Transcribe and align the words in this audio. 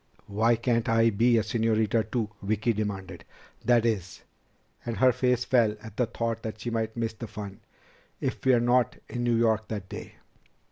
"Why 0.25 0.55
can't 0.55 0.89
I 0.89 1.11
be 1.11 1.37
a 1.37 1.43
señorita 1.43 2.09
too?" 2.09 2.31
Vicki 2.41 2.73
demanded. 2.73 3.23
"That 3.63 3.85
is" 3.85 4.23
and 4.83 4.97
her 4.97 5.11
face 5.11 5.45
fell 5.45 5.75
at 5.79 5.95
the 5.95 6.07
thought 6.07 6.41
that 6.41 6.59
she 6.61 6.71
might 6.71 6.97
miss 6.97 7.13
the 7.13 7.27
fun 7.27 7.59
"if 8.19 8.43
we're 8.43 8.59
not 8.59 8.97
in 9.07 9.23
New 9.23 9.35
York 9.35 9.67
that 9.67 9.89
day." 9.89 10.15